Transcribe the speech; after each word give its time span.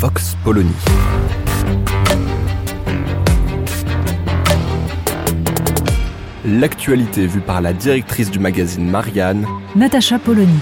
Vox 0.00 0.36
Polony. 0.44 0.70
L'actualité 6.44 7.26
vue 7.26 7.40
par 7.40 7.60
la 7.60 7.72
directrice 7.72 8.30
du 8.30 8.38
magazine 8.38 8.88
Marianne, 8.88 9.44
Natacha 9.74 10.20
Polony. 10.20 10.54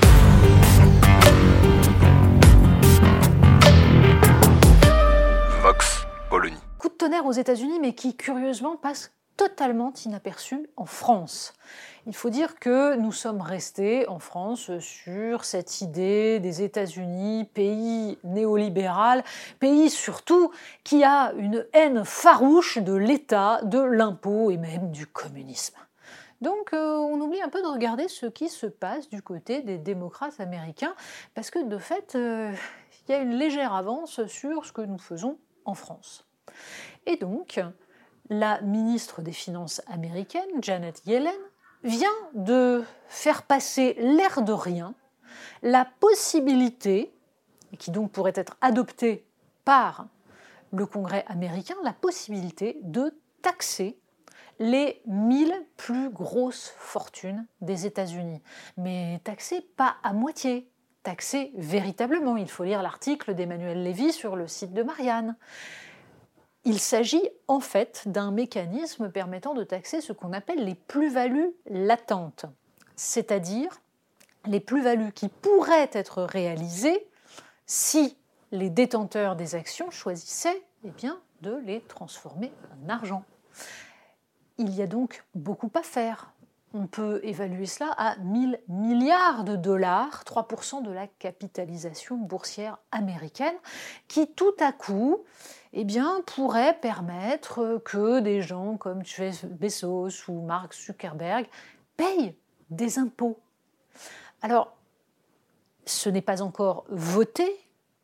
Vox 5.60 6.06
Polony. 6.30 6.56
Coup 6.78 6.88
de 6.88 6.94
tonnerre 6.94 7.26
aux 7.26 7.32
États-Unis, 7.32 7.78
mais 7.78 7.92
qui 7.92 8.16
curieusement 8.16 8.76
passe 8.76 9.12
totalement 9.36 9.92
inaperçu 10.06 10.66
en 10.78 10.86
France. 10.86 11.52
Il 12.08 12.14
faut 12.14 12.30
dire 12.30 12.60
que 12.60 12.94
nous 12.94 13.10
sommes 13.10 13.40
restés 13.40 14.08
en 14.08 14.20
France 14.20 14.78
sur 14.78 15.44
cette 15.44 15.80
idée 15.80 16.38
des 16.38 16.62
États-Unis, 16.62 17.50
pays 17.52 18.16
néolibéral, 18.22 19.24
pays 19.58 19.90
surtout 19.90 20.52
qui 20.84 21.02
a 21.02 21.32
une 21.32 21.66
haine 21.72 22.04
farouche 22.04 22.78
de 22.78 22.94
l'État, 22.94 23.60
de 23.64 23.80
l'impôt 23.80 24.52
et 24.52 24.56
même 24.56 24.92
du 24.92 25.08
communisme. 25.08 25.74
Donc 26.40 26.72
euh, 26.74 26.96
on 26.96 27.20
oublie 27.20 27.42
un 27.42 27.48
peu 27.48 27.60
de 27.60 27.66
regarder 27.66 28.06
ce 28.06 28.26
qui 28.26 28.50
se 28.50 28.66
passe 28.66 29.08
du 29.08 29.20
côté 29.20 29.62
des 29.62 29.78
démocrates 29.78 30.38
américains, 30.38 30.94
parce 31.34 31.50
que 31.50 31.58
de 31.58 31.78
fait, 31.78 32.14
euh, 32.14 32.52
il 33.08 33.12
y 33.12 33.14
a 33.16 33.18
une 33.18 33.34
légère 33.34 33.74
avance 33.74 34.24
sur 34.26 34.64
ce 34.64 34.70
que 34.70 34.82
nous 34.82 34.98
faisons 34.98 35.38
en 35.64 35.74
France. 35.74 36.24
Et 37.04 37.16
donc, 37.16 37.60
la 38.30 38.60
ministre 38.60 39.22
des 39.22 39.32
Finances 39.32 39.82
américaine, 39.88 40.46
Janet 40.62 41.02
Yellen, 41.04 41.34
vient 41.86 42.08
de 42.34 42.84
faire 43.08 43.42
passer 43.42 43.96
l'air 43.98 44.42
de 44.42 44.52
rien 44.52 44.94
la 45.62 45.86
possibilité, 46.00 47.12
qui 47.78 47.90
donc 47.90 48.12
pourrait 48.12 48.32
être 48.34 48.56
adoptée 48.60 49.24
par 49.64 50.06
le 50.72 50.86
Congrès 50.86 51.24
américain, 51.28 51.74
la 51.82 51.92
possibilité 51.92 52.78
de 52.82 53.14
taxer 53.42 53.98
les 54.58 55.00
1000 55.06 55.52
plus 55.76 56.10
grosses 56.10 56.74
fortunes 56.78 57.46
des 57.60 57.86
États-Unis. 57.86 58.42
Mais 58.76 59.20
taxer 59.24 59.60
pas 59.76 59.96
à 60.02 60.12
moitié, 60.12 60.68
taxer 61.02 61.52
véritablement. 61.56 62.36
Il 62.36 62.48
faut 62.48 62.64
lire 62.64 62.82
l'article 62.82 63.34
d'Emmanuel 63.34 63.82
Lévy 63.82 64.12
sur 64.12 64.34
le 64.34 64.48
site 64.48 64.72
de 64.72 64.82
Marianne. 64.82 65.36
Il 66.68 66.80
s'agit 66.80 67.22
en 67.46 67.60
fait 67.60 68.02
d'un 68.06 68.32
mécanisme 68.32 69.08
permettant 69.08 69.54
de 69.54 69.62
taxer 69.62 70.00
ce 70.00 70.12
qu'on 70.12 70.32
appelle 70.32 70.64
les 70.64 70.74
plus-values 70.74 71.54
latentes, 71.70 72.46
c'est-à-dire 72.96 73.80
les 74.46 74.58
plus-values 74.58 75.12
qui 75.12 75.28
pourraient 75.28 75.90
être 75.92 76.24
réalisées 76.24 77.06
si 77.66 78.16
les 78.50 78.68
détenteurs 78.68 79.36
des 79.36 79.54
actions 79.54 79.92
choisissaient 79.92 80.60
eh 80.82 80.90
bien, 80.90 81.20
de 81.40 81.54
les 81.64 81.82
transformer 81.82 82.52
en 82.84 82.88
argent. 82.88 83.24
Il 84.58 84.74
y 84.74 84.82
a 84.82 84.88
donc 84.88 85.24
beaucoup 85.36 85.70
à 85.74 85.82
faire. 85.82 86.32
On 86.78 86.86
peut 86.86 87.20
évaluer 87.22 87.64
cela 87.64 87.90
à 87.96 88.16
1000 88.16 88.60
milliards 88.68 89.44
de 89.44 89.56
dollars, 89.56 90.24
3% 90.24 90.82
de 90.82 90.90
la 90.90 91.06
capitalisation 91.06 92.18
boursière 92.18 92.76
américaine, 92.92 93.54
qui 94.08 94.26
tout 94.26 94.54
à 94.60 94.72
coup 94.72 95.24
eh 95.72 95.86
pourrait 96.26 96.78
permettre 96.78 97.80
que 97.82 98.20
des 98.20 98.42
gens 98.42 98.76
comme 98.76 99.02
Jeff 99.06 99.46
Bezos 99.46 100.28
ou 100.28 100.42
Mark 100.42 100.74
Zuckerberg 100.74 101.46
payent 101.96 102.36
des 102.68 102.98
impôts. 102.98 103.38
Alors, 104.42 104.76
ce 105.86 106.10
n'est 106.10 106.20
pas 106.20 106.42
encore 106.42 106.84
voté, 106.90 107.56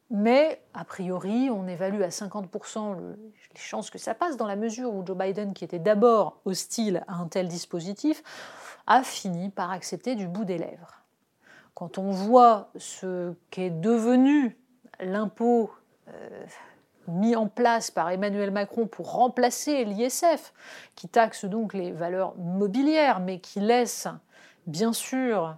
mais 0.09 0.63
a 0.73 0.85
priori, 0.85 1.51
on 1.51 1.67
évalue 1.67 2.03
à 2.03 2.11
50% 2.11 2.95
le- 2.95 3.19
les 3.55 3.61
chances 3.61 3.91
que 3.91 3.99
ça 3.99 4.15
passe, 4.15 4.37
dans 4.37 4.47
la 4.47 4.57
mesure 4.57 4.95
où 4.95 5.05
Joe 5.05 5.17
Biden, 5.17 5.53
qui 5.53 5.65
était 5.65 5.79
d'abord 5.79 6.41
hostile 6.47 7.05
à 7.07 7.17
un 7.17 7.29
tel 7.29 7.49
dispositif, 7.49 8.23
a 8.87 9.03
fini 9.03 9.51
par 9.51 9.71
accepter 9.71 10.15
du 10.15 10.29
bout 10.29 10.45
des 10.45 10.59
lèvres. 10.59 11.03
Quand 11.75 11.99
on 11.99 12.11
voit 12.11 12.71
ce 12.77 13.33
qu'est 13.51 13.71
devenu 13.71 14.57
l'impôt 15.01 15.71
euh, 16.09 16.45
mis 17.09 17.35
en 17.35 17.49
place 17.49 17.91
par 17.91 18.11
Emmanuel 18.11 18.51
Macron 18.51 18.87
pour 18.87 19.13
remplacer 19.13 19.85
l'ISF, 19.85 20.53
qui 20.95 21.09
taxe 21.09 21.45
donc 21.45 21.75
les 21.75 21.93
valeurs 21.93 22.37
mobilières, 22.37 23.21
mais 23.21 23.41
qui 23.41 23.61
laisse 23.61 24.07
bien 24.67 24.93
sûr 24.93 25.57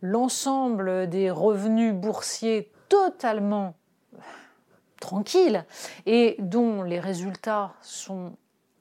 l'ensemble 0.00 1.08
des 1.08 1.30
revenus 1.30 1.94
boursiers 1.94 2.72
totalement 2.88 3.74
tranquilles 5.00 5.64
et 6.06 6.36
dont 6.38 6.82
les 6.82 7.00
résultats 7.00 7.74
sont 7.82 8.32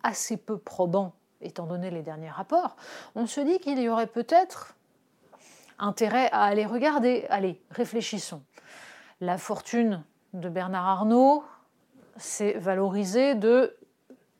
assez 0.03 0.37
peu 0.37 0.57
probants 0.57 1.13
étant 1.41 1.65
donné 1.65 1.89
les 1.89 2.01
derniers 2.01 2.29
rapports, 2.29 2.75
on 3.15 3.27
se 3.27 3.41
dit 3.41 3.59
qu'il 3.59 3.79
y 3.79 3.89
aurait 3.89 4.07
peut-être 4.07 4.75
intérêt 5.79 6.29
à 6.31 6.43
aller 6.43 6.65
regarder. 6.65 7.25
Allez, 7.29 7.61
réfléchissons. 7.71 8.41
La 9.21 9.37
fortune 9.37 10.03
de 10.33 10.49
Bernard 10.49 10.87
Arnault 10.87 11.43
s'est 12.17 12.53
valorisée 12.53 13.35
de 13.35 13.75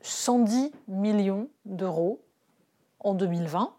110 0.02 0.72
millions 0.88 1.48
d'euros 1.64 2.20
en 3.00 3.14
2020. 3.14 3.74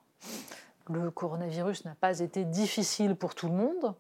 Le 0.90 1.12
coronavirus 1.12 1.86
n'a 1.86 1.96
pas 1.96 2.20
été 2.20 2.46
difficile 2.46 3.16
pour 3.16 3.36
tout 3.36 3.48
le 3.48 3.54
monde. 3.54 3.94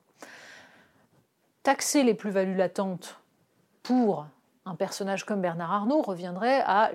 Taxer 1.64 2.04
les 2.04 2.14
plus-values 2.14 2.56
latentes 2.56 3.20
pour 3.84 4.26
un 4.66 4.76
personnage 4.76 5.26
comme 5.26 5.42
Bernard 5.42 5.72
Arnault 5.72 6.02
reviendrait 6.02 6.62
à 6.66 6.92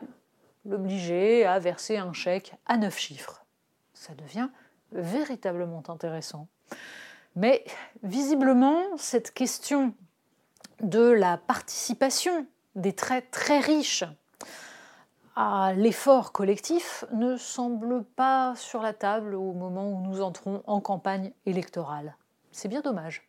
l'obliger 0.64 1.44
à 1.44 1.58
verser 1.58 1.96
un 1.96 2.12
chèque 2.12 2.54
à 2.66 2.76
neuf 2.76 2.98
chiffres. 2.98 3.44
Ça 3.92 4.14
devient 4.14 4.48
véritablement 4.92 5.82
intéressant. 5.88 6.48
Mais 7.36 7.64
visiblement, 8.02 8.82
cette 8.96 9.32
question 9.32 9.94
de 10.80 11.10
la 11.10 11.36
participation 11.36 12.46
des 12.74 12.92
très 12.92 13.22
très 13.22 13.60
riches 13.60 14.04
à 15.36 15.72
l'effort 15.74 16.32
collectif 16.32 17.04
ne 17.12 17.36
semble 17.36 18.04
pas 18.04 18.54
sur 18.56 18.82
la 18.82 18.92
table 18.92 19.34
au 19.34 19.52
moment 19.52 19.90
où 19.90 20.00
nous 20.00 20.22
entrons 20.22 20.62
en 20.66 20.80
campagne 20.80 21.32
électorale. 21.44 22.16
C'est 22.52 22.68
bien 22.68 22.82
dommage. 22.82 23.28